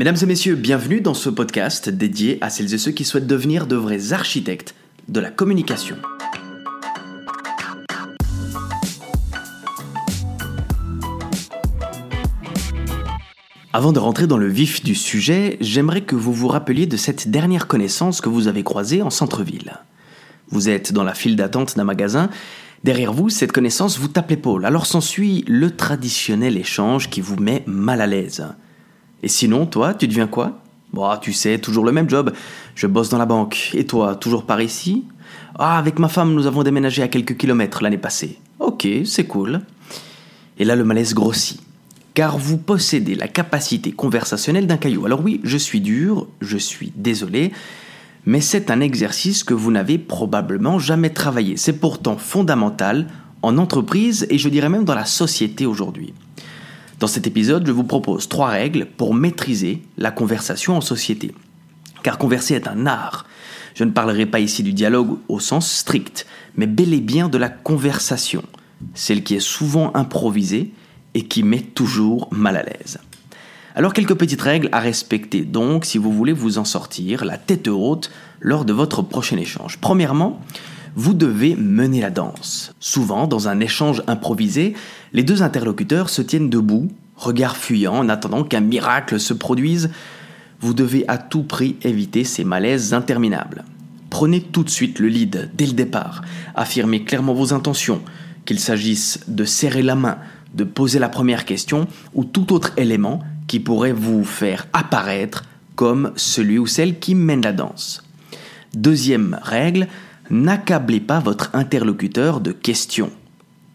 Mesdames 0.00 0.16
et 0.22 0.24
messieurs, 0.24 0.54
bienvenue 0.54 1.02
dans 1.02 1.12
ce 1.12 1.28
podcast 1.28 1.90
dédié 1.90 2.38
à 2.40 2.48
celles 2.48 2.72
et 2.72 2.78
ceux 2.78 2.90
qui 2.90 3.04
souhaitent 3.04 3.26
devenir 3.26 3.66
de 3.66 3.76
vrais 3.76 4.14
architectes 4.14 4.74
de 5.08 5.20
la 5.20 5.30
communication. 5.30 5.94
Avant 13.74 13.92
de 13.92 13.98
rentrer 13.98 14.26
dans 14.26 14.38
le 14.38 14.48
vif 14.48 14.82
du 14.82 14.94
sujet, 14.94 15.58
j'aimerais 15.60 16.00
que 16.00 16.16
vous 16.16 16.32
vous 16.32 16.48
rappeliez 16.48 16.86
de 16.86 16.96
cette 16.96 17.30
dernière 17.30 17.66
connaissance 17.66 18.22
que 18.22 18.30
vous 18.30 18.48
avez 18.48 18.62
croisée 18.62 19.02
en 19.02 19.10
centre-ville. 19.10 19.74
Vous 20.48 20.70
êtes 20.70 20.94
dans 20.94 21.04
la 21.04 21.12
file 21.12 21.36
d'attente 21.36 21.76
d'un 21.76 21.84
magasin, 21.84 22.30
derrière 22.84 23.12
vous, 23.12 23.28
cette 23.28 23.52
connaissance 23.52 23.98
vous 23.98 24.08
tape 24.08 24.30
l'épaule, 24.30 24.64
alors 24.64 24.86
s'ensuit 24.86 25.44
le 25.46 25.70
traditionnel 25.76 26.56
échange 26.56 27.10
qui 27.10 27.20
vous 27.20 27.36
met 27.36 27.64
mal 27.66 28.00
à 28.00 28.06
l'aise. 28.06 28.46
Et 29.22 29.28
sinon, 29.28 29.66
toi, 29.66 29.94
tu 29.94 30.08
deviens 30.08 30.26
quoi? 30.26 30.60
Bon, 30.92 31.08
tu 31.18 31.32
sais, 31.32 31.58
toujours 31.58 31.84
le 31.84 31.92
même 31.92 32.08
job. 32.08 32.32
Je 32.74 32.86
bosse 32.86 33.08
dans 33.08 33.18
la 33.18 33.26
banque. 33.26 33.70
Et 33.74 33.86
toi, 33.86 34.16
toujours 34.16 34.44
par 34.44 34.60
ici? 34.60 35.04
Ah, 35.58 35.78
avec 35.78 35.98
ma 35.98 36.08
femme, 36.08 36.34
nous 36.34 36.46
avons 36.46 36.62
déménagé 36.62 37.02
à 37.02 37.08
quelques 37.08 37.36
kilomètres 37.36 37.82
l'année 37.82 37.98
passée. 37.98 38.38
Ok, 38.58 38.88
c'est 39.04 39.26
cool. 39.26 39.60
Et 40.58 40.64
là, 40.64 40.76
le 40.76 40.84
malaise 40.84 41.14
grossit. 41.14 41.60
Car 42.14 42.38
vous 42.38 42.58
possédez 42.58 43.14
la 43.14 43.28
capacité 43.28 43.92
conversationnelle 43.92 44.66
d'un 44.66 44.76
caillou. 44.76 45.06
Alors 45.06 45.22
oui, 45.22 45.40
je 45.44 45.56
suis 45.56 45.80
dur, 45.80 46.26
je 46.40 46.58
suis 46.58 46.92
désolé, 46.96 47.52
mais 48.26 48.40
c'est 48.40 48.70
un 48.70 48.80
exercice 48.80 49.44
que 49.44 49.54
vous 49.54 49.70
n'avez 49.70 49.96
probablement 49.96 50.78
jamais 50.78 51.10
travaillé. 51.10 51.56
C'est 51.56 51.78
pourtant 51.78 52.16
fondamental 52.16 53.06
en 53.42 53.58
entreprise 53.58 54.26
et 54.28 54.38
je 54.38 54.48
dirais 54.48 54.68
même 54.68 54.84
dans 54.84 54.94
la 54.94 55.04
société 55.04 55.66
aujourd'hui. 55.66 56.12
Dans 57.00 57.06
cet 57.06 57.26
épisode, 57.26 57.66
je 57.66 57.72
vous 57.72 57.84
propose 57.84 58.28
trois 58.28 58.50
règles 58.50 58.84
pour 58.84 59.14
maîtriser 59.14 59.82
la 59.96 60.10
conversation 60.10 60.76
en 60.76 60.82
société. 60.82 61.32
Car 62.02 62.18
converser 62.18 62.54
est 62.54 62.68
un 62.68 62.84
art. 62.84 63.24
Je 63.74 63.84
ne 63.84 63.90
parlerai 63.90 64.26
pas 64.26 64.38
ici 64.38 64.62
du 64.62 64.74
dialogue 64.74 65.16
au 65.28 65.40
sens 65.40 65.72
strict, 65.72 66.26
mais 66.56 66.66
bel 66.66 66.92
et 66.92 67.00
bien 67.00 67.30
de 67.30 67.38
la 67.38 67.48
conversation, 67.48 68.42
celle 68.92 69.24
qui 69.24 69.34
est 69.34 69.40
souvent 69.40 69.92
improvisée 69.94 70.74
et 71.14 71.24
qui 71.24 71.42
met 71.42 71.62
toujours 71.62 72.28
mal 72.32 72.58
à 72.58 72.64
l'aise. 72.64 72.98
Alors 73.74 73.94
quelques 73.94 74.16
petites 74.16 74.42
règles 74.42 74.68
à 74.70 74.80
respecter 74.80 75.40
donc 75.40 75.86
si 75.86 75.96
vous 75.96 76.12
voulez 76.12 76.34
vous 76.34 76.58
en 76.58 76.66
sortir 76.66 77.24
la 77.24 77.38
tête 77.38 77.68
haute 77.68 78.10
lors 78.40 78.66
de 78.66 78.74
votre 78.74 79.00
prochain 79.00 79.38
échange. 79.38 79.78
Premièrement, 79.80 80.38
vous 80.96 81.14
devez 81.14 81.56
mener 81.56 82.00
la 82.00 82.10
danse. 82.10 82.74
Souvent, 82.80 83.26
dans 83.26 83.48
un 83.48 83.60
échange 83.60 84.02
improvisé, 84.06 84.74
les 85.12 85.22
deux 85.22 85.42
interlocuteurs 85.42 86.10
se 86.10 86.22
tiennent 86.22 86.50
debout, 86.50 86.90
regard 87.16 87.56
fuyant, 87.56 87.96
en 87.96 88.08
attendant 88.08 88.44
qu'un 88.44 88.60
miracle 88.60 89.20
se 89.20 89.34
produise. 89.34 89.90
Vous 90.60 90.74
devez 90.74 91.04
à 91.08 91.18
tout 91.18 91.42
prix 91.42 91.76
éviter 91.82 92.24
ces 92.24 92.44
malaises 92.44 92.94
interminables. 92.94 93.64
Prenez 94.10 94.40
tout 94.40 94.64
de 94.64 94.70
suite 94.70 94.98
le 94.98 95.08
lead 95.08 95.50
dès 95.54 95.66
le 95.66 95.72
départ. 95.72 96.22
Affirmez 96.54 97.04
clairement 97.04 97.34
vos 97.34 97.54
intentions, 97.54 98.02
qu'il 98.44 98.58
s'agisse 98.58 99.20
de 99.28 99.44
serrer 99.44 99.82
la 99.82 99.94
main, 99.94 100.18
de 100.54 100.64
poser 100.64 100.98
la 100.98 101.08
première 101.08 101.44
question 101.44 101.86
ou 102.14 102.24
tout 102.24 102.52
autre 102.52 102.72
élément 102.76 103.22
qui 103.46 103.60
pourrait 103.60 103.92
vous 103.92 104.24
faire 104.24 104.66
apparaître 104.72 105.44
comme 105.76 106.12
celui 106.16 106.58
ou 106.58 106.66
celle 106.66 106.98
qui 106.98 107.14
mène 107.14 107.42
la 107.42 107.52
danse. 107.52 108.02
Deuxième 108.74 109.38
règle, 109.42 109.88
n'accablez 110.30 111.00
pas 111.00 111.20
votre 111.20 111.50
interlocuteur 111.54 112.40
de 112.40 112.52
questions. 112.52 113.10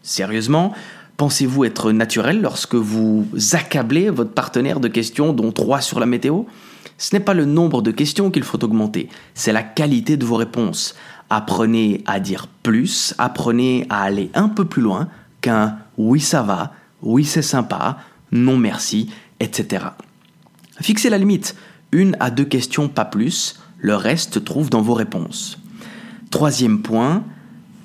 Sérieusement, 0.02 0.72
pensez-vous 1.16 1.64
être 1.64 1.92
naturel 1.92 2.40
lorsque 2.40 2.74
vous 2.74 3.26
accablez 3.52 4.10
votre 4.10 4.32
partenaire 4.32 4.80
de 4.80 4.88
questions, 4.88 5.32
dont 5.32 5.52
trois 5.52 5.80
sur 5.80 6.00
la 6.00 6.06
météo? 6.06 6.44
Ce 6.98 7.14
n'est 7.14 7.20
pas 7.20 7.34
le 7.34 7.44
nombre 7.44 7.82
de 7.82 7.90
questions 7.90 8.30
qu'il 8.30 8.42
faut 8.42 8.62
augmenter, 8.64 9.08
c'est 9.34 9.52
la 9.52 9.62
qualité 9.62 10.16
de 10.16 10.24
vos 10.24 10.36
réponses. 10.36 10.94
Apprenez 11.28 12.02
à 12.06 12.20
dire 12.20 12.46
plus, 12.62 13.14
apprenez 13.18 13.86
à 13.90 14.02
aller 14.02 14.30
un 14.34 14.48
peu 14.48 14.64
plus 14.64 14.82
loin 14.82 15.08
qu'un 15.40 15.78
oui 15.98 16.20
ça 16.20 16.42
va, 16.42 16.72
oui 17.02 17.24
c'est 17.24 17.42
sympa, 17.42 17.98
non 18.32 18.56
merci, 18.56 19.10
etc. 19.40 19.86
Fixez 20.80 21.10
la 21.10 21.18
limite, 21.18 21.56
une 21.92 22.16
à 22.20 22.30
deux 22.30 22.44
questions 22.44 22.88
pas 22.88 23.04
plus, 23.04 23.60
le 23.78 23.94
reste 23.94 24.44
trouve 24.44 24.70
dans 24.70 24.82
vos 24.82 24.94
réponses. 24.94 25.58
Troisième 26.36 26.82
point, 26.82 27.24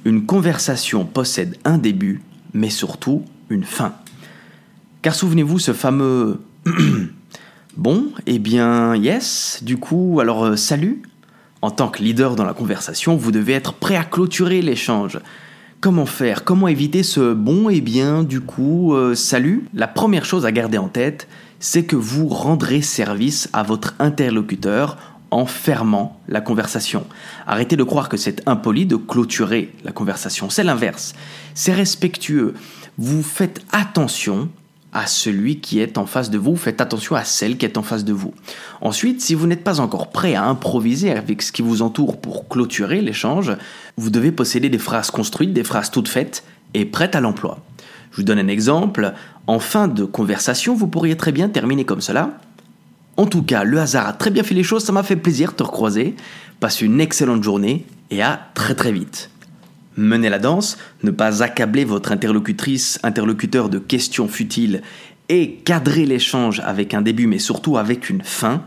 une 0.04 0.26
conversation 0.26 1.06
possède 1.06 1.56
un 1.64 1.78
début, 1.78 2.22
mais 2.54 2.70
surtout 2.70 3.24
une 3.50 3.64
fin. 3.64 3.94
Car 5.02 5.16
souvenez-vous 5.16 5.58
ce 5.58 5.72
fameux 5.72 6.42
Bon, 7.78 8.10
eh 8.26 8.40
bien, 8.40 8.94
yes, 8.98 9.60
du 9.62 9.78
coup, 9.78 10.20
alors 10.20 10.44
euh, 10.44 10.56
salut 10.58 11.02
En 11.62 11.72
tant 11.72 11.88
que 11.88 12.04
leader 12.04 12.36
dans 12.36 12.44
la 12.44 12.54
conversation, 12.54 13.16
vous 13.16 13.32
devez 13.32 13.54
être 13.54 13.72
prêt 13.72 13.96
à 13.96 14.04
clôturer 14.04 14.62
l'échange. 14.62 15.20
Comment 15.80 16.06
faire? 16.06 16.44
Comment 16.44 16.68
éviter 16.68 17.04
ce 17.04 17.34
bon, 17.34 17.70
eh 17.70 17.80
bien, 17.80 18.22
du 18.22 18.42
coup, 18.42 18.94
euh, 18.94 19.16
salut? 19.16 19.64
La 19.74 19.88
première 19.88 20.26
chose 20.26 20.46
à 20.46 20.52
garder 20.52 20.78
en 20.78 20.90
tête, 20.90 21.30
c'est 21.62 21.86
que 21.86 21.96
vous 21.96 22.28
rendrez 22.28 22.82
service 22.82 23.48
à 23.54 23.64
votre 23.64 23.96
interlocuteur 24.00 24.98
en 25.32 25.46
fermant 25.46 26.20
la 26.28 26.42
conversation. 26.42 27.06
Arrêtez 27.48 27.78
de 27.78 27.84
croire 27.84 28.10
que 28.10 28.18
c'est 28.18 28.48
impoli 28.48 28.86
de 28.86 28.98
clôturer 28.98 29.74
la 29.84 29.92
conversation. 29.92 30.50
C'est 30.50 30.64
l'inverse. 30.64 31.14
C'est 31.54 31.74
respectueux. 31.74 32.54
Vous 32.98 33.24
faites 33.24 33.62
attention 33.72 34.50
à 34.94 35.08
celui 35.08 35.60
qui 35.62 35.80
est 35.80 35.98
en 35.98 36.06
face 36.06 36.30
de 36.30 36.38
vous, 36.38 36.58
faites 36.58 36.82
attention 36.82 37.16
à 37.16 37.24
celle 37.24 37.58
qui 37.58 37.66
est 37.66 37.78
en 37.78 37.84
face 37.84 38.04
de 38.04 38.12
vous. 38.12 38.34
Ensuite, 38.82 39.22
si 39.22 39.36
vous 39.36 39.48
n'êtes 39.48 39.64
pas 39.64 39.80
encore 39.80 40.10
prêt 40.10 40.36
à 40.36 40.44
improviser 40.44 41.12
avec 41.12 41.42
ce 41.42 41.54
qui 41.54 41.62
vous 41.62 41.82
entoure 41.82 42.20
pour 42.20 42.50
clôturer 42.50 43.02
l'échange, 43.02 43.54
vous 43.96 44.10
devez 44.10 44.34
posséder 44.34 44.70
des 44.70 44.78
phrases 44.78 45.10
construites, 45.10 45.54
des 45.54 45.64
phrases 45.64 45.92
toutes 45.92 46.10
faites 46.10 46.44
et 46.74 46.86
prêtes 46.86 47.16
à 47.16 47.22
l'emploi. 47.22 47.60
Je 48.12 48.18
vous 48.18 48.24
donne 48.24 48.40
un 48.40 48.50
exemple. 48.50 49.14
En 49.48 49.60
fin 49.60 49.88
de 49.88 50.04
conversation, 50.04 50.76
vous 50.76 50.88
pourriez 50.88 51.16
très 51.16 51.32
bien 51.32 51.48
terminer 51.48 51.86
comme 51.86 52.02
cela. 52.02 52.38
En 53.18 53.26
tout 53.26 53.44
cas, 53.44 53.64
le 53.64 53.80
hasard 53.80 54.08
a 54.08 54.14
très 54.14 54.32
bien 54.32 54.44
fait 54.44 54.56
les 54.56 54.64
choses, 54.64 54.84
ça 54.84 54.92
m'a 54.92 55.04
fait 55.04 55.16
plaisir 55.16 55.52
de 55.52 55.58
te 55.58 55.64
recroiser. 55.64 56.16
Passe 56.60 56.82
une 56.82 57.02
excellente 57.02 57.44
journée 57.44 57.86
et 58.10 58.22
à 58.22 58.50
très 58.54 58.76
très 58.76 58.92
vite. 58.92 59.30
Menez 59.98 60.30
la 60.30 60.40
danse, 60.40 60.78
ne 61.04 61.12
pas 61.12 61.44
accabler 61.44 61.84
votre 61.84 62.12
interlocutrice, 62.12 63.00
interlocuteur 63.04 63.68
de 63.68 63.80
questions 63.80 64.28
futiles 64.28 64.82
et 65.28 65.56
cadrer 65.66 66.06
l'échange 66.06 66.62
avec 66.66 66.94
un 66.94 67.02
début 67.02 67.28
mais 67.28 67.40
surtout 67.40 67.78
avec 67.78 68.10
une 68.10 68.22
fin. 68.22 68.64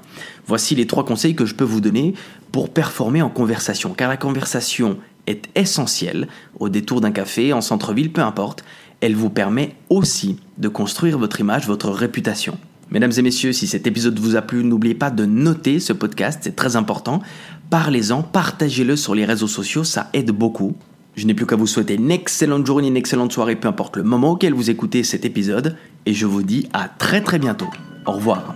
Voici 0.46 0.74
les 0.74 0.86
trois 0.86 1.04
conseils 1.04 1.34
que 1.34 1.46
je 1.46 1.54
peux 1.54 1.64
vous 1.64 1.80
donner 1.80 2.14
pour 2.52 2.68
performer 2.68 3.22
en 3.22 3.30
conversation. 3.30 3.94
Car 3.94 4.08
la 4.10 4.18
conversation 4.18 4.98
est 5.26 5.48
essentielle 5.54 6.28
au 6.60 6.68
détour 6.68 7.00
d'un 7.00 7.10
café, 7.10 7.52
en 7.52 7.62
centre-ville, 7.62 8.12
peu 8.12 8.20
importe. 8.20 8.64
Elle 9.00 9.16
vous 9.16 9.30
permet 9.30 9.74
aussi 9.88 10.36
de 10.58 10.68
construire 10.68 11.18
votre 11.18 11.40
image, 11.40 11.66
votre 11.66 11.90
réputation. 11.90 12.58
Mesdames 12.94 13.12
et 13.18 13.22
messieurs, 13.22 13.52
si 13.52 13.66
cet 13.66 13.88
épisode 13.88 14.20
vous 14.20 14.36
a 14.36 14.42
plu, 14.42 14.62
n'oubliez 14.62 14.94
pas 14.94 15.10
de 15.10 15.24
noter 15.26 15.80
ce 15.80 15.92
podcast, 15.92 16.38
c'est 16.44 16.54
très 16.54 16.76
important. 16.76 17.20
Parlez-en, 17.68 18.22
partagez-le 18.22 18.94
sur 18.94 19.16
les 19.16 19.24
réseaux 19.24 19.48
sociaux, 19.48 19.82
ça 19.82 20.10
aide 20.12 20.30
beaucoup. 20.30 20.76
Je 21.16 21.26
n'ai 21.26 21.34
plus 21.34 21.44
qu'à 21.44 21.56
vous 21.56 21.66
souhaiter 21.66 21.94
une 21.94 22.12
excellente 22.12 22.64
journée, 22.64 22.86
une 22.86 22.96
excellente 22.96 23.32
soirée, 23.32 23.56
peu 23.56 23.66
importe 23.66 23.96
le 23.96 24.04
moment 24.04 24.30
auquel 24.30 24.54
vous 24.54 24.70
écoutez 24.70 25.02
cet 25.02 25.24
épisode, 25.24 25.76
et 26.06 26.14
je 26.14 26.24
vous 26.24 26.44
dis 26.44 26.68
à 26.72 26.88
très 26.88 27.20
très 27.20 27.40
bientôt. 27.40 27.68
Au 28.06 28.12
revoir. 28.12 28.54